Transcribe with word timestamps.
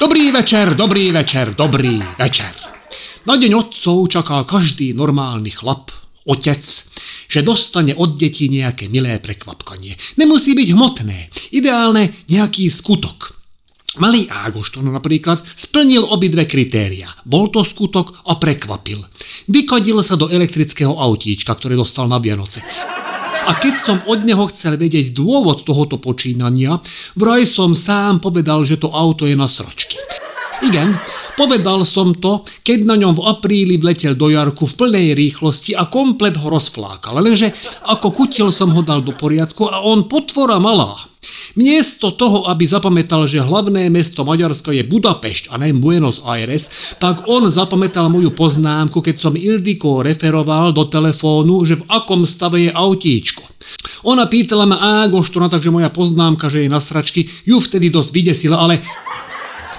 Dobrý 0.00 0.32
večer, 0.32 0.80
dobrý 0.80 1.12
večer, 1.12 1.52
dobrý 1.52 2.00
večer. 2.16 2.48
Na 3.28 3.36
deň 3.36 3.52
otcov 3.52 4.08
čaká 4.08 4.48
každý 4.48 4.96
normálny 4.96 5.52
chlap, 5.52 5.92
otec, 6.24 6.64
že 7.28 7.44
dostane 7.44 7.92
od 7.92 8.16
detí 8.16 8.48
nejaké 8.48 8.88
milé 8.88 9.20
prekvapkanie. 9.20 9.92
Nemusí 10.16 10.56
byť 10.56 10.68
hmotné, 10.72 11.18
ideálne 11.52 12.16
nejaký 12.32 12.72
skutok. 12.72 13.36
Malý 14.00 14.24
Ágošton 14.24 14.88
napríklad 14.88 15.44
splnil 15.44 16.08
obidve 16.08 16.48
kritéria. 16.48 17.12
Bol 17.28 17.52
to 17.52 17.60
skutok 17.60 18.24
a 18.24 18.40
prekvapil. 18.40 19.04
Vykodil 19.52 20.00
sa 20.00 20.16
do 20.16 20.32
elektrického 20.32 20.96
autíčka, 20.96 21.52
ktoré 21.52 21.76
dostal 21.76 22.08
na 22.08 22.16
Vianoce. 22.16 22.64
A 23.48 23.56
keď 23.56 23.74
som 23.80 23.96
od 24.04 24.26
neho 24.28 24.44
chcel 24.52 24.76
vedieť 24.76 25.16
dôvod 25.16 25.64
tohoto 25.64 25.96
počínania, 25.96 26.76
vraj 27.16 27.48
som 27.48 27.72
sám 27.72 28.20
povedal, 28.20 28.66
že 28.68 28.76
to 28.76 28.92
auto 28.92 29.24
je 29.24 29.36
na 29.38 29.48
sročky. 29.48 29.96
Igen, 30.60 30.92
povedal 31.40 31.88
som 31.88 32.12
to, 32.12 32.44
keď 32.60 32.84
na 32.84 33.00
ňom 33.00 33.16
v 33.16 33.24
apríli 33.24 33.80
vletel 33.80 34.12
do 34.12 34.28
Jarku 34.28 34.68
v 34.68 34.76
plnej 34.76 35.16
rýchlosti 35.16 35.72
a 35.72 35.88
komplet 35.88 36.36
ho 36.36 36.52
rozflákal. 36.52 37.16
Lenže 37.16 37.48
ako 37.88 38.12
kutil 38.12 38.52
som 38.52 38.68
ho 38.76 38.84
dal 38.84 39.00
do 39.00 39.16
poriadku 39.16 39.64
a 39.72 39.80
on 39.80 40.04
potvora 40.04 40.60
malá. 40.60 40.92
Miesto 41.58 42.14
toho, 42.14 42.46
aby 42.46 42.66
zapamätal, 42.66 43.26
že 43.26 43.42
hlavné 43.42 43.90
mesto 43.90 44.22
Maďarska 44.22 44.70
je 44.70 44.86
Budapešť 44.86 45.50
a 45.50 45.58
ne 45.58 45.74
Buenos 45.74 46.22
Aires, 46.22 46.94
tak 47.02 47.26
on 47.26 47.50
zapamätal 47.50 48.06
moju 48.06 48.30
poznámku, 48.30 49.02
keď 49.02 49.16
som 49.18 49.34
Ildiko 49.34 50.04
referoval 50.04 50.70
do 50.70 50.86
telefónu, 50.86 51.66
že 51.66 51.80
v 51.80 51.86
akom 51.90 52.22
stave 52.22 52.68
je 52.68 52.70
autíčko. 52.70 53.42
Ona 54.06 54.26
pýtala 54.26 54.64
ma 54.64 55.04
Ágoštona, 55.04 55.52
takže 55.52 55.74
moja 55.74 55.92
poznámka, 55.92 56.48
že 56.48 56.64
je 56.64 56.72
na 56.72 56.80
sračky, 56.80 57.28
ju 57.44 57.60
vtedy 57.60 57.92
dosť 57.92 58.10
vydesila, 58.14 58.56
ale 58.56 58.80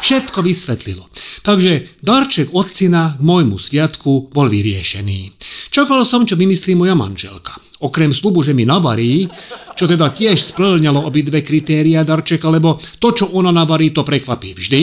Všetko 0.02 0.42
vysvetlilo. 0.42 1.06
Takže 1.46 2.02
darček 2.02 2.50
od 2.58 2.68
k 2.74 3.22
môjmu 3.22 3.62
sviatku 3.62 4.34
bol 4.34 4.50
vyriešený. 4.50 5.30
Čakal 5.70 6.02
som, 6.10 6.26
čo 6.26 6.34
vymyslí 6.34 6.74
moja 6.74 6.98
manželka. 6.98 7.54
Okrem 7.82 8.13
slubu, 8.13 8.46
že 8.46 8.54
mi 8.54 8.65
navarí, 8.65 9.26
čo 9.74 9.90
teda 9.90 10.13
tiež 10.13 10.37
splňalo 10.37 11.01
obidve 11.01 11.41
kritéria 11.41 12.05
darčeka, 12.05 12.46
lebo 12.49 12.77
to, 13.01 13.10
čo 13.13 13.26
ona 13.34 13.49
navarí, 13.49 13.90
to 13.90 14.05
prekvapí 14.05 14.54
vždy. 14.54 14.82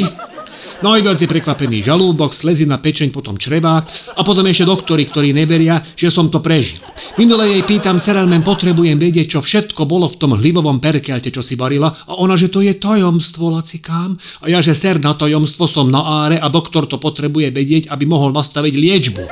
Najviac 0.79 1.19
je 1.19 1.27
prekvapený 1.27 1.83
žalúdok, 1.83 2.31
slezina, 2.31 2.79
pečeň, 2.79 3.11
potom 3.11 3.35
čreva 3.35 3.83
a 4.15 4.21
potom 4.23 4.47
ešte 4.47 4.63
doktori, 4.63 5.11
ktorí 5.11 5.35
neveria, 5.35 5.83
že 5.99 6.07
som 6.07 6.31
to 6.31 6.39
prežil. 6.39 6.79
Minule 7.19 7.51
jej 7.51 7.67
pýtam, 7.67 7.99
Serelmen, 7.99 8.47
potrebujem 8.47 8.95
vedieť, 8.95 9.27
čo 9.27 9.41
všetko 9.43 9.91
bolo 9.91 10.07
v 10.07 10.19
tom 10.23 10.39
hlivovom 10.39 10.79
perkelte, 10.79 11.35
čo 11.35 11.43
si 11.43 11.59
varila 11.59 11.91
a 11.91 12.15
ona, 12.23 12.39
že 12.39 12.47
to 12.47 12.63
je 12.63 12.79
tajomstvo, 12.79 13.51
lacikám. 13.59 14.15
A 14.47 14.55
ja, 14.55 14.63
že 14.63 14.79
ser 14.79 15.03
na 15.03 15.19
tajomstvo 15.19 15.67
som 15.67 15.91
na 15.91 15.99
áre 16.23 16.39
a 16.39 16.47
doktor 16.47 16.87
to 16.87 17.03
potrebuje 17.03 17.51
vedieť, 17.51 17.91
aby 17.91 18.07
mohol 18.07 18.31
nastaviť 18.31 18.75
liečbu. 18.79 19.25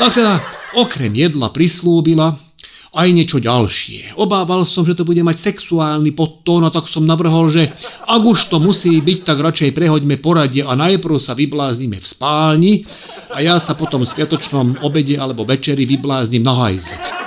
Tak 0.00 0.16
teda 0.16 0.40
okrem 0.72 1.12
jedla 1.12 1.52
prislúbila, 1.52 2.32
aj 2.98 3.08
niečo 3.14 3.38
ďalšie. 3.38 4.18
Obával 4.18 4.66
som, 4.66 4.82
že 4.82 4.98
to 4.98 5.06
bude 5.06 5.22
mať 5.22 5.38
sexuálny 5.38 6.10
podtón 6.10 6.66
a 6.66 6.74
tak 6.74 6.90
som 6.90 7.06
navrhol, 7.06 7.46
že 7.46 7.70
ak 8.10 8.22
už 8.26 8.50
to 8.50 8.58
musí 8.58 8.98
byť, 8.98 9.18
tak 9.22 9.38
radšej 9.38 9.70
prehoďme 9.70 10.18
poradie 10.18 10.66
a 10.66 10.74
najprv 10.74 11.22
sa 11.22 11.38
vybláznime 11.38 12.02
v 12.02 12.06
spálni 12.06 12.72
a 13.30 13.38
ja 13.38 13.62
sa 13.62 13.78
potom 13.78 14.02
v 14.02 14.10
sviatočnom 14.10 14.82
obede 14.82 15.14
alebo 15.14 15.46
večeri 15.46 15.86
vybláznim 15.86 16.42
na 16.42 16.54
hajzle. 16.58 17.17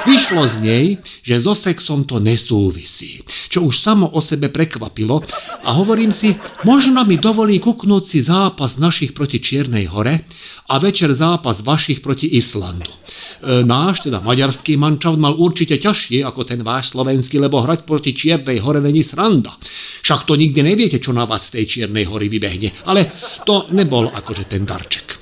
Vyšlo 0.00 0.48
z 0.48 0.56
nej, 0.64 0.86
že 1.20 1.36
so 1.36 1.52
sexom 1.52 2.08
to 2.08 2.24
nesúvisí, 2.24 3.20
čo 3.52 3.68
už 3.68 3.76
samo 3.76 4.08
o 4.08 4.24
sebe 4.24 4.48
prekvapilo 4.48 5.20
a 5.60 5.76
hovorím 5.76 6.08
si, 6.08 6.32
možno 6.64 7.04
mi 7.04 7.20
dovolí 7.20 7.60
kuknúť 7.60 8.04
si 8.08 8.24
zápas 8.24 8.80
našich 8.80 9.12
proti 9.12 9.44
Čiernej 9.44 9.92
hore 9.92 10.24
a 10.72 10.80
večer 10.80 11.12
zápas 11.12 11.60
vašich 11.60 12.00
proti 12.00 12.32
Islandu. 12.32 12.88
E, 12.88 13.60
náš, 13.60 14.08
teda 14.08 14.24
maďarský 14.24 14.80
mančaft 14.80 15.20
mal 15.20 15.36
určite 15.36 15.76
ťažšie 15.76 16.24
ako 16.24 16.48
ten 16.48 16.64
váš 16.64 16.96
slovenský, 16.96 17.36
lebo 17.36 17.60
hrať 17.60 17.84
proti 17.84 18.16
Čiernej 18.16 18.56
hore 18.64 18.80
není 18.80 19.04
sranda. 19.04 19.52
Však 20.00 20.24
to 20.24 20.32
nikdy 20.40 20.64
neviete, 20.64 20.96
čo 20.96 21.12
na 21.12 21.28
vás 21.28 21.52
z 21.52 21.60
tej 21.60 21.64
Čiernej 21.68 22.08
hory 22.08 22.32
vybehne. 22.32 22.72
Ale 22.88 23.04
to 23.44 23.68
nebol 23.76 24.08
akože 24.08 24.48
ten 24.48 24.64
darček. 24.64 25.20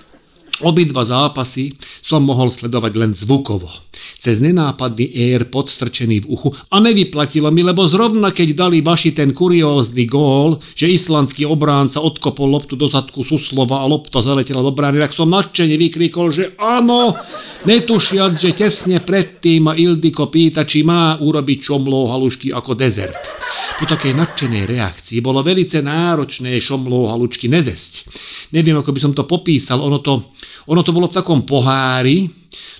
Obidva 0.59 1.07
zápasy 1.07 1.71
som 2.03 2.27
mohol 2.27 2.51
sledovať 2.51 2.93
len 2.99 3.15
zvukovo 3.15 3.71
cez 4.19 4.43
nenápadný 4.43 5.15
ér 5.15 5.47
podstrčený 5.47 6.27
v 6.27 6.31
uchu 6.35 6.51
a 6.51 6.83
nevyplatilo 6.83 7.55
mi, 7.55 7.63
lebo 7.63 7.87
zrovna 7.87 8.35
keď 8.35 8.67
dali 8.67 8.83
vaši 8.83 9.15
ten 9.15 9.31
kuriózny 9.31 10.11
gól, 10.11 10.59
že 10.75 10.91
islandský 10.91 11.47
obránca 11.47 12.03
odkopol 12.03 12.51
loptu 12.51 12.75
do 12.75 12.91
zadku 12.91 13.23
Suslova 13.23 13.79
a 13.79 13.87
lopta 13.87 14.19
zaletela 14.19 14.61
do 14.61 14.75
brány, 14.75 14.99
tak 14.99 15.15
som 15.15 15.31
nadšene 15.31 15.79
vykrikol, 15.79 16.35
že 16.35 16.59
áno, 16.59 17.15
netušiac, 17.63 18.35
že 18.35 18.59
tesne 18.59 18.99
predtým 18.99 19.71
ma 19.71 19.73
Ildiko 19.79 20.27
pýta, 20.27 20.67
či 20.67 20.83
má 20.83 21.15
urobiť 21.23 21.59
čomló 21.63 22.11
halušky 22.11 22.51
ako 22.51 22.75
dezert. 22.75 23.39
Po 23.79 23.87
takej 23.87 24.19
nadšenej 24.19 24.67
reakcii 24.67 25.23
bolo 25.23 25.47
velice 25.47 25.79
náročné 25.79 26.59
šomló 26.59 27.07
halučky 27.15 27.47
nezesť. 27.47 28.11
Neviem, 28.51 28.75
ako 28.83 28.91
by 28.91 29.01
som 29.01 29.13
to 29.15 29.23
popísal, 29.23 29.79
ono 29.79 30.03
to, 30.03 30.19
ono 30.67 30.83
to 30.83 30.91
bolo 30.91 31.07
v 31.07 31.17
takom 31.23 31.47
pohári, 31.47 32.38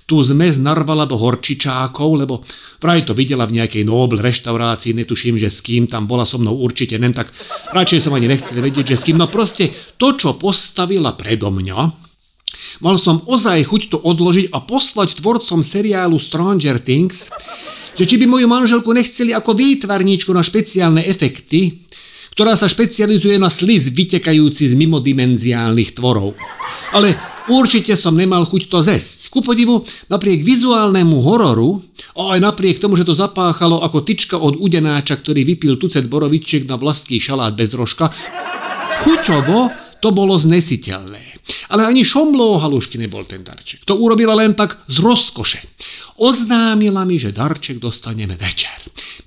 tú 0.09 0.25
zmes 0.25 0.57
narvala 0.57 1.05
do 1.05 1.13
horčičákov, 1.13 2.09
lebo 2.25 2.41
vraj 2.81 3.05
to 3.05 3.13
videla 3.13 3.45
v 3.45 3.61
nejakej 3.61 3.85
Nobel 3.85 4.17
reštaurácii, 4.17 4.97
netuším, 4.97 5.37
že 5.37 5.53
s 5.53 5.61
kým 5.61 5.85
tam 5.85 6.09
bola 6.09 6.25
so 6.25 6.41
mnou 6.41 6.57
určite, 6.57 6.97
nen 6.97 7.13
tak 7.13 7.29
radšej 7.69 8.09
som 8.09 8.17
ani 8.17 8.25
nechcel 8.25 8.57
vedieť, 8.57 8.97
že 8.97 8.97
s 8.97 9.05
kým. 9.05 9.21
No 9.21 9.29
proste 9.29 9.69
to, 10.01 10.17
čo 10.17 10.33
postavila 10.33 11.13
predo 11.13 11.53
mňa, 11.53 12.09
Mal 12.83 12.99
som 12.99 13.23
ozaj 13.23 13.65
chuť 13.65 13.81
to 13.93 13.97
odložiť 14.03 14.51
a 14.51 14.59
poslať 14.61 15.19
tvorcom 15.19 15.63
seriálu 15.63 16.17
Stranger 16.19 16.77
Things, 16.81 17.31
že 17.95 18.03
či 18.03 18.15
by 18.19 18.25
moju 18.27 18.47
manželku 18.47 18.89
nechceli 18.91 19.31
ako 19.31 19.55
výtvarníčku 19.55 20.31
na 20.31 20.43
špeciálne 20.43 21.03
efekty, 21.03 21.87
ktorá 22.35 22.55
sa 22.55 22.71
špecializuje 22.71 23.35
na 23.35 23.51
sliz 23.51 23.91
vytekajúci 23.91 24.63
z 24.69 24.73
mimodimenziálnych 24.79 25.97
tvorov. 25.97 26.39
Ale 26.95 27.15
Určite 27.49 27.97
som 27.97 28.13
nemal 28.13 28.45
chuť 28.45 28.69
to 28.69 28.79
zesť. 28.85 29.33
Ku 29.33 29.41
podivu, 29.41 29.81
napriek 30.07 30.45
vizuálnemu 30.45 31.17
hororu 31.25 31.81
a 32.13 32.37
aj 32.37 32.39
napriek 32.45 32.77
tomu, 32.77 32.93
že 32.93 33.09
to 33.09 33.17
zapáchalo 33.17 33.81
ako 33.81 34.05
tyčka 34.05 34.37
od 34.37 34.61
udenáča, 34.61 35.17
ktorý 35.17 35.41
vypil 35.41 35.81
tucet 35.81 36.05
borovičiek 36.05 36.69
na 36.69 36.77
vlastný 36.77 37.17
šalát 37.17 37.57
bez 37.57 37.73
rožka, 37.73 38.13
chuťovo 39.01 39.73
to 39.97 40.13
bolo 40.13 40.37
znesiteľné. 40.37 41.25
Ale 41.73 41.85
ani 41.89 42.05
šomló 42.05 42.61
halušky 42.61 43.01
nebol 43.01 43.25
ten 43.25 43.41
darček. 43.41 43.85
To 43.89 43.97
urobila 43.97 44.37
len 44.37 44.53
tak 44.53 44.77
z 44.85 45.01
rozkoše. 45.01 45.61
Oznámila 46.21 47.05
mi, 47.05 47.17
že 47.17 47.33
darček 47.33 47.81
dostaneme 47.81 48.37
večer. 48.37 48.77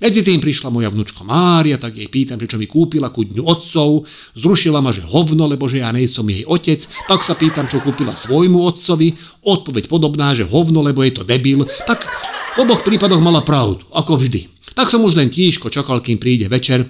Medzi 0.03 0.19
tým 0.19 0.43
prišla 0.43 0.67
moja 0.67 0.91
vnúčka 0.91 1.23
Mária, 1.23 1.79
tak 1.79 1.95
jej 1.95 2.11
pýtam, 2.11 2.35
že 2.35 2.51
čo 2.51 2.59
mi 2.59 2.67
kúpila 2.67 3.07
ku 3.07 3.23
dňu 3.23 3.39
otcov. 3.47 4.03
Zrušila 4.35 4.83
ma, 4.83 4.91
že 4.91 4.99
hovno, 4.99 5.47
lebo 5.47 5.71
že 5.71 5.79
ja 5.79 5.95
nejsom 5.95 6.27
jej 6.27 6.43
otec. 6.43 6.83
Tak 7.07 7.23
sa 7.23 7.39
pýtam, 7.39 7.71
čo 7.71 7.79
kúpila 7.79 8.11
svojmu 8.11 8.67
otcovi. 8.67 9.15
Odpoveď 9.47 9.87
podobná, 9.87 10.35
že 10.35 10.43
hovno, 10.43 10.83
lebo 10.83 11.07
je 11.07 11.15
to 11.15 11.23
debil. 11.23 11.63
Tak 11.87 12.03
v 12.59 12.67
oboch 12.67 12.83
prípadoch 12.83 13.23
mala 13.23 13.47
pravdu, 13.47 13.79
ako 13.95 14.19
vždy. 14.19 14.51
Tak 14.75 14.91
som 14.91 15.07
už 15.07 15.15
len 15.15 15.31
tížko 15.31 15.71
čakal, 15.71 16.03
kým 16.03 16.19
príde 16.19 16.51
večer, 16.51 16.83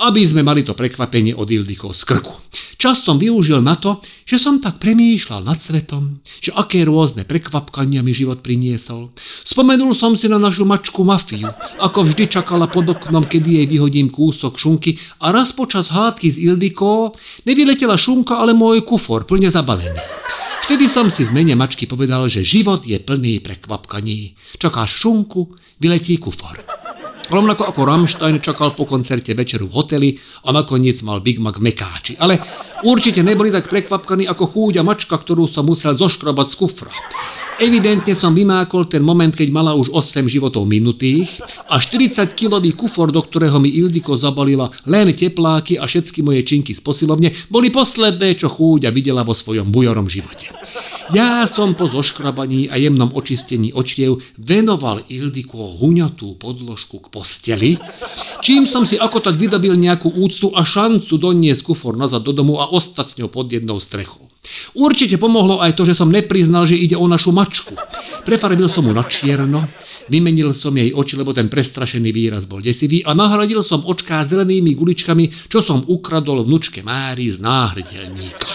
aby 0.00 0.24
sme 0.24 0.40
mali 0.40 0.64
to 0.64 0.72
prekvapenie 0.72 1.36
od 1.36 1.44
Ildiko 1.44 1.92
z 1.92 2.02
krku. 2.08 2.32
Čas 2.80 3.04
som 3.04 3.20
využil 3.20 3.60
na 3.60 3.76
to, 3.76 4.00
že 4.24 4.40
som 4.40 4.56
tak 4.56 4.80
premýšľal 4.80 5.44
nad 5.44 5.60
svetom, 5.60 6.24
že 6.40 6.56
aké 6.56 6.88
rôzne 6.88 7.28
prekvapkania 7.28 8.00
mi 8.00 8.16
život 8.16 8.40
priniesol. 8.40 9.12
Spomenul 9.44 9.92
som 9.92 10.16
si 10.16 10.32
na 10.32 10.40
našu 10.40 10.64
mačku 10.64 11.04
Mafiu, 11.04 11.52
ako 11.76 12.08
vždy 12.08 12.32
čakala 12.32 12.72
pod 12.72 12.88
oknom, 12.88 13.28
kedy 13.28 13.60
jej 13.60 13.66
vyhodím 13.68 14.08
kúsok 14.08 14.56
šunky 14.56 14.96
a 15.20 15.28
raz 15.28 15.52
počas 15.52 15.92
hádky 15.92 16.32
z 16.32 16.48
Ildiko 16.48 17.12
nevyletela 17.44 18.00
šunka, 18.00 18.40
ale 18.40 18.56
môj 18.56 18.80
kufor, 18.88 19.28
plne 19.28 19.52
zabalený. 19.52 20.00
Vtedy 20.64 20.86
som 20.88 21.12
si 21.12 21.28
v 21.28 21.34
mene 21.34 21.52
mačky 21.58 21.84
povedal, 21.84 22.30
že 22.30 22.46
život 22.46 22.86
je 22.86 22.96
plný 22.96 23.44
prekvapkaní. 23.44 24.38
Čakáš 24.56 25.04
šunku, 25.04 25.52
vyletí 25.82 26.16
kufor. 26.16 26.69
Rovnako 27.30 27.70
ako 27.70 27.86
Rammstein 27.86 28.42
čakal 28.42 28.74
po 28.74 28.82
koncerte 28.82 29.38
večeru 29.38 29.70
v 29.70 29.74
hoteli 29.78 30.10
a 30.42 30.50
nakoniec 30.50 30.98
mal 31.06 31.22
Big 31.22 31.38
Mac 31.38 31.62
Mekáči. 31.62 32.18
Ale 32.18 32.42
určite 32.82 33.22
neboli 33.22 33.54
tak 33.54 33.70
prekvapkaní 33.70 34.26
ako 34.26 34.50
chúďa 34.50 34.82
mačka, 34.82 35.14
ktorú 35.14 35.46
som 35.46 35.62
musel 35.62 35.94
zoškrobať 35.94 36.46
z 36.50 36.54
kufra. 36.58 36.90
Evidentne 37.60 38.16
som 38.16 38.32
vymákol 38.32 38.88
ten 38.88 39.04
moment, 39.04 39.28
keď 39.28 39.52
mala 39.52 39.76
už 39.76 39.92
8 39.92 40.24
životov 40.32 40.64
minutých 40.64 41.44
a 41.68 41.76
40-kilový 41.76 42.72
kufor, 42.72 43.12
do 43.12 43.20
ktorého 43.20 43.60
mi 43.60 43.68
Ildiko 43.68 44.16
zabalila 44.16 44.72
len 44.88 45.12
tepláky 45.12 45.76
a 45.76 45.84
všetky 45.84 46.24
moje 46.24 46.40
činky 46.48 46.72
z 46.72 46.80
posilovne, 46.80 47.28
boli 47.52 47.68
posledné, 47.68 48.32
čo 48.40 48.48
chúďa 48.48 48.88
videla 48.88 49.28
vo 49.28 49.36
svojom 49.36 49.68
bujorom 49.68 50.08
živote. 50.08 50.48
Ja 51.12 51.44
som 51.44 51.76
po 51.76 51.84
zoškrabaní 51.84 52.72
a 52.72 52.80
jemnom 52.80 53.12
očistení 53.12 53.76
očiev 53.76 54.24
venoval 54.40 55.04
Ildiko 55.12 55.76
huňatú 55.84 56.40
podložku 56.40 56.96
k 57.04 57.12
posteli, 57.12 57.76
čím 58.40 58.64
som 58.64 58.88
si 58.88 58.96
ako 58.96 59.20
tak 59.20 59.36
vydobil 59.36 59.76
nejakú 59.76 60.08
úctu 60.08 60.48
a 60.56 60.64
šancu 60.64 61.12
doniesť 61.20 61.60
kufor 61.60 62.00
nazad 62.00 62.24
do 62.24 62.32
domu 62.32 62.56
a 62.56 62.72
ostať 62.72 63.04
s 63.04 63.16
ňou 63.20 63.28
pod 63.28 63.52
jednou 63.52 63.76
strechou. 63.76 64.29
Určite 64.74 65.18
pomohlo 65.18 65.58
aj 65.58 65.74
to, 65.74 65.82
že 65.82 65.98
som 65.98 66.12
nepriznal, 66.12 66.62
že 66.62 66.78
ide 66.78 66.94
o 66.94 67.06
našu 67.10 67.34
mačku. 67.34 67.74
Prefarbil 68.22 68.70
som 68.70 68.86
mu 68.86 68.94
na 68.94 69.02
čierno, 69.02 69.66
vymenil 70.06 70.54
som 70.54 70.70
jej 70.70 70.94
oči, 70.94 71.18
lebo 71.18 71.34
ten 71.34 71.50
prestrašený 71.50 72.10
výraz 72.14 72.46
bol 72.46 72.62
desivý 72.62 73.02
a 73.02 73.10
nahradil 73.10 73.66
som 73.66 73.82
očká 73.82 74.22
zelenými 74.22 74.78
guličkami, 74.78 75.50
čo 75.50 75.58
som 75.58 75.82
ukradol 75.82 76.46
vnučke 76.46 76.86
Mári 76.86 77.26
z 77.26 77.42
náhrdelníka. 77.42 78.50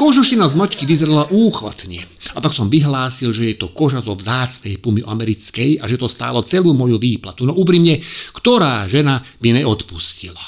Kožušina 0.00 0.48
z 0.48 0.56
mačky 0.56 0.88
vyzerala 0.88 1.28
úchvatne. 1.28 2.00
A 2.32 2.38
tak 2.40 2.56
som 2.56 2.72
vyhlásil, 2.72 3.36
že 3.36 3.52
je 3.52 3.56
to 3.60 3.68
koža 3.68 4.00
zo 4.00 4.16
vzácnej 4.16 4.80
pumy 4.80 5.04
americkej 5.04 5.82
a 5.82 5.84
že 5.84 6.00
to 6.00 6.08
stálo 6.08 6.40
celú 6.40 6.72
moju 6.72 6.96
výplatu. 6.96 7.44
No 7.44 7.52
úprimne, 7.52 8.00
ktorá 8.32 8.88
žena 8.88 9.20
by 9.44 9.60
neodpustila. 9.60 10.40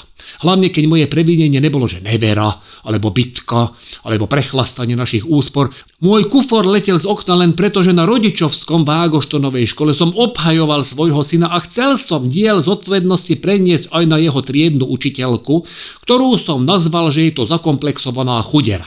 Hlavne, 0.43 0.69
keď 0.73 0.83
moje 0.89 1.05
previnenie 1.07 1.59
nebolo, 1.61 1.87
že 1.87 2.03
nevera, 2.03 2.51
alebo 2.83 3.15
bitka, 3.15 3.71
alebo 4.03 4.27
prechlastanie 4.27 4.95
našich 4.99 5.23
úspor. 5.23 5.71
Môj 6.03 6.27
kufor 6.27 6.67
letel 6.67 6.99
z 6.99 7.07
okna 7.07 7.39
len 7.39 7.55
preto, 7.55 7.79
že 7.79 7.95
na 7.95 8.03
rodičovskom 8.03 8.83
Vágoštonovej 8.83 9.71
škole 9.71 9.95
som 9.95 10.11
obhajoval 10.11 10.83
svojho 10.83 11.23
syna 11.23 11.47
a 11.55 11.63
chcel 11.63 11.95
som 11.95 12.27
diel 12.27 12.59
zodpovednosti 12.59 13.39
preniesť 13.39 13.95
aj 13.95 14.03
na 14.03 14.19
jeho 14.19 14.43
triednu 14.43 14.83
učiteľku, 14.83 15.63
ktorú 16.03 16.35
som 16.35 16.67
nazval, 16.67 17.07
že 17.07 17.31
je 17.31 17.39
to 17.39 17.43
zakomplexovaná 17.47 18.43
chudera. 18.43 18.85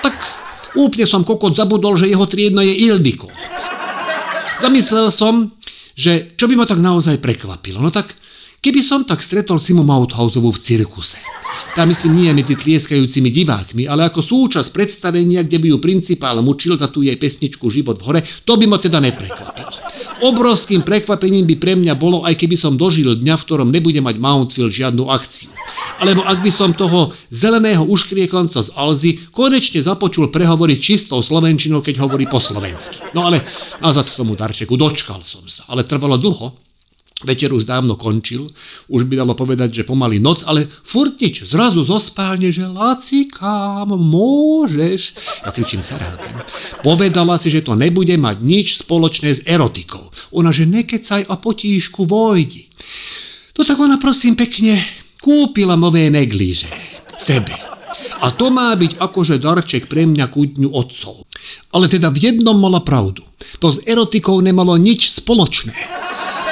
Tak 0.00 0.16
úplne 0.80 1.04
som 1.04 1.20
kokot 1.20 1.52
zabudol, 1.52 2.00
že 2.00 2.08
jeho 2.08 2.24
triedno 2.24 2.64
je 2.64 2.72
Ildiko. 2.72 3.28
Zamyslel 4.56 5.12
som, 5.12 5.52
že 5.92 6.32
čo 6.40 6.48
by 6.48 6.56
ma 6.56 6.64
tak 6.64 6.80
naozaj 6.80 7.20
prekvapilo. 7.20 7.84
No 7.84 7.92
tak 7.92 8.16
Keby 8.66 8.82
som 8.82 9.06
tak 9.06 9.22
stretol 9.22 9.62
Simu 9.62 9.86
Mauthausovu 9.86 10.50
v 10.50 10.58
cirkuse. 10.58 11.22
Tá 11.78 11.86
myslím 11.86 12.18
nie 12.18 12.34
medzi 12.34 12.58
tlieskajúcimi 12.58 13.30
divákmi, 13.30 13.86
ale 13.86 14.10
ako 14.10 14.18
súčasť 14.18 14.74
predstavenia, 14.74 15.46
kde 15.46 15.62
by 15.62 15.66
ju 15.70 15.78
principál 15.78 16.42
mučil 16.42 16.74
za 16.74 16.90
tú 16.90 17.06
jej 17.06 17.14
pesničku 17.14 17.62
Život 17.70 18.02
v 18.02 18.04
hore, 18.10 18.20
to 18.42 18.58
by 18.58 18.66
ma 18.66 18.82
teda 18.82 18.98
neprekvapilo. 18.98 19.70
Obrovským 20.26 20.82
prekvapením 20.82 21.46
by 21.46 21.54
pre 21.62 21.78
mňa 21.78 21.94
bolo, 21.94 22.26
aj 22.26 22.34
keby 22.34 22.58
som 22.58 22.74
dožil 22.74 23.14
dňa, 23.14 23.38
v 23.38 23.44
ktorom 23.46 23.70
nebude 23.70 24.02
mať 24.02 24.18
Mountsville 24.18 24.74
žiadnu 24.74 25.14
akciu. 25.14 25.54
Alebo 26.02 26.26
ak 26.26 26.42
by 26.42 26.50
som 26.50 26.74
toho 26.74 27.14
zeleného 27.30 27.86
uškriekonca 27.86 28.66
z 28.66 28.74
Alzy 28.74 29.30
konečne 29.30 29.78
započul 29.78 30.34
prehovoriť 30.34 30.78
čistou 30.82 31.22
slovenčinou, 31.22 31.86
keď 31.86 32.02
hovorí 32.02 32.26
po 32.26 32.42
slovensky. 32.42 33.14
No 33.14 33.30
ale 33.30 33.46
nazad 33.78 34.10
k 34.10 34.18
tomu 34.18 34.34
darčeku, 34.34 34.74
dočkal 34.74 35.22
som 35.22 35.46
sa, 35.46 35.70
ale 35.70 35.86
trvalo 35.86 36.18
dlho, 36.18 36.65
Večer 37.24 37.48
už 37.48 37.64
dávno 37.64 37.96
končil, 37.96 38.44
už 38.92 39.08
by 39.08 39.16
dalo 39.16 39.32
povedať, 39.32 39.72
že 39.72 39.88
pomaly 39.88 40.20
noc, 40.20 40.44
ale 40.44 40.68
furtič 40.68 41.48
zrazu 41.48 41.80
zo 41.80 41.96
spálne, 41.96 42.52
že 42.52 42.68
Lacikám, 42.68 43.88
môžeš. 43.88 45.16
Ja 45.40 45.48
kričím 45.48 45.80
Sarálkem. 45.80 46.44
Povedala 46.84 47.40
si, 47.40 47.48
že 47.48 47.64
to 47.64 47.72
nebude 47.72 48.12
mať 48.20 48.44
nič 48.44 48.84
spoločné 48.84 49.32
s 49.32 49.40
erotikou. 49.48 50.12
Ona, 50.36 50.52
že 50.52 50.68
nekecaj 50.68 51.24
a 51.24 51.40
potíšku 51.40 52.04
vojdi. 52.04 52.68
To 53.56 53.64
tak 53.64 53.80
ona 53.80 53.96
prosím 53.96 54.36
pekne 54.36 54.76
kúpila 55.24 55.72
nové 55.72 56.12
neglíže. 56.12 56.68
Sebe. 57.16 57.56
A 58.20 58.28
to 58.28 58.52
má 58.52 58.76
byť 58.76 59.00
akože 59.00 59.40
darček 59.40 59.88
pre 59.88 60.04
mňa 60.04 60.28
ku 60.28 60.44
dňu 60.44 60.68
otcov. 60.68 61.24
Ale 61.72 61.88
teda 61.88 62.12
v 62.12 62.28
jednom 62.28 62.60
mala 62.60 62.84
pravdu. 62.84 63.24
To 63.64 63.72
s 63.72 63.80
erotikou 63.88 64.36
nemalo 64.44 64.76
nič 64.76 65.08
spoločné. 65.16 65.72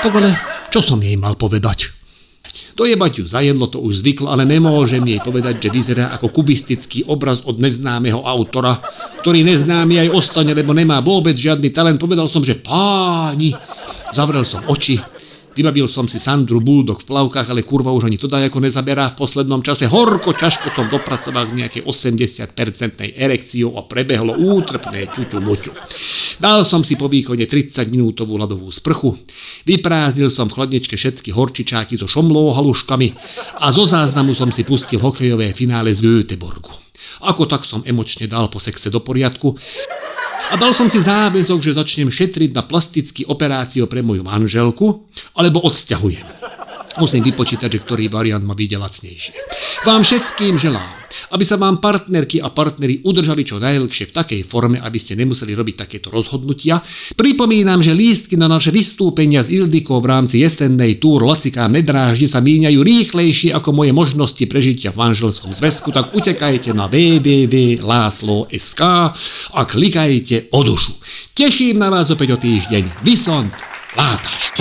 To 0.01 0.09
ale 0.09 0.54
čo 0.75 0.82
som 0.82 0.99
jej 0.99 1.15
mal 1.15 1.38
povedať? 1.38 1.94
Dojebať 2.75 3.23
ju 3.23 3.25
zajedlo 3.31 3.71
to 3.71 3.79
už 3.79 4.03
zvyklo, 4.03 4.26
ale 4.26 4.43
nemôžem 4.43 5.06
jej 5.06 5.23
povedať, 5.23 5.62
že 5.62 5.71
vyzerá 5.71 6.11
ako 6.11 6.35
kubistický 6.35 7.06
obraz 7.06 7.47
od 7.47 7.62
neznámeho 7.62 8.26
autora, 8.26 8.82
ktorý 9.23 9.47
neznámy 9.47 10.03
aj 10.03 10.09
ostane, 10.11 10.50
lebo 10.50 10.75
nemá 10.75 10.99
vôbec 10.99 11.38
žiadny 11.38 11.71
talent. 11.71 12.03
Povedal 12.03 12.26
som, 12.26 12.43
že 12.43 12.59
páni, 12.59 13.55
zavrel 14.11 14.43
som 14.43 14.67
oči, 14.67 14.99
Vybavil 15.55 15.87
som 15.87 16.11
si 16.11 16.19
Sandru 16.19 16.59
Bulldog 16.59 16.99
v 16.99 17.15
plavkách, 17.15 17.55
ale 17.55 17.62
kurva 17.62 17.95
už 17.95 18.11
ani 18.11 18.19
to 18.19 18.27
ako 18.27 18.59
nezaberá 18.59 19.15
v 19.15 19.19
poslednom 19.23 19.62
čase. 19.62 19.87
Horko 19.87 20.35
ťažko 20.35 20.67
som 20.67 20.91
dopracoval 20.91 21.47
k 21.47 21.56
nejakej 21.62 21.83
80% 21.87 23.15
erekciou 23.15 23.79
a 23.79 23.87
prebehlo 23.87 24.35
útrpné 24.35 25.06
ťuťu 25.15 25.39
muťu. 25.39 25.73
Dal 26.43 26.67
som 26.67 26.83
si 26.83 26.99
po 26.99 27.06
výkone 27.06 27.47
30 27.47 27.87
minútovú 27.95 28.35
ľadovú 28.35 28.67
sprchu, 28.75 29.15
vyprázdnil 29.62 30.27
som 30.27 30.51
v 30.51 30.59
chladničke 30.59 30.99
všetky 30.99 31.31
horčičáky 31.31 31.95
so 31.95 32.11
šomlou 32.11 32.51
haluškami 32.51 33.15
a 33.62 33.71
zo 33.71 33.87
záznamu 33.87 34.35
som 34.35 34.51
si 34.51 34.67
pustil 34.67 34.99
hokejové 34.99 35.55
finále 35.55 35.95
z 35.95 36.03
Göteborgu. 36.03 36.75
Ako 37.23 37.47
tak 37.47 37.62
som 37.62 37.87
emočne 37.87 38.27
dal 38.27 38.51
po 38.51 38.59
sexe 38.59 38.91
do 38.91 38.99
poriadku 38.99 39.55
a 40.50 40.55
dal 40.58 40.75
som 40.75 40.91
si 40.91 40.99
záväzok, 41.00 41.61
že 41.62 41.79
začnem 41.79 42.11
šetriť 42.11 42.50
na 42.52 42.67
plastický 42.67 43.25
operáciu 43.31 43.87
pre 43.87 44.02
moju 44.02 44.26
manželku, 44.26 45.06
alebo 45.38 45.62
odsťahujem. 45.64 46.34
Musím 47.02 47.26
vypočítať, 47.26 47.69
že 47.70 47.82
ktorý 47.82 48.06
variant 48.06 48.44
ma 48.46 48.55
vyjde 48.55 48.79
lacnejšie. 48.79 49.35
Vám 49.82 50.06
všetkým 50.06 50.55
želám, 50.56 51.05
aby 51.35 51.44
sa 51.44 51.58
vám 51.58 51.82
partnerky 51.82 52.38
a 52.38 52.50
partnery 52.55 53.02
udržali 53.02 53.43
čo 53.43 53.58
najdlhšie 53.58 54.06
v 54.11 54.12
takej 54.14 54.41
forme, 54.46 54.79
aby 54.79 54.99
ste 54.99 55.19
nemuseli 55.19 55.55
robiť 55.55 55.87
takéto 55.87 56.11
rozhodnutia. 56.14 56.79
Pripomínam, 57.19 57.82
že 57.82 57.91
lístky 57.94 58.38
na 58.38 58.46
naše 58.46 58.70
vystúpenia 58.70 59.43
z 59.43 59.58
Ildikou 59.62 59.99
v 59.99 60.06
rámci 60.11 60.38
jesennej 60.43 61.02
túr 61.02 61.26
Lacikám 61.26 61.75
nedráždi 61.75 62.31
sa 62.31 62.38
míňajú 62.38 62.79
rýchlejšie 62.79 63.50
ako 63.55 63.75
moje 63.75 63.91
možnosti 63.91 64.46
prežitia 64.46 64.94
v 64.94 65.11
manželskom 65.11 65.50
zväzku, 65.55 65.91
tak 65.91 66.14
utekajte 66.14 66.70
na 66.70 66.87
www.láslo.sk 66.87 68.82
a 69.50 69.61
klikajte 69.67 70.55
o 70.55 70.62
dušu. 70.62 70.94
Teším 71.35 71.82
na 71.82 71.91
vás 71.91 72.11
opäť 72.14 72.38
o 72.38 72.38
týždeň. 72.38 73.02
Vysont, 73.02 73.50
látaš. 73.99 74.55